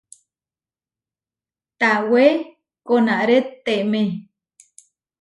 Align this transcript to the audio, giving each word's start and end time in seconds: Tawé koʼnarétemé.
Tawé 1.79 2.25
koʼnarétemé. 2.87 4.01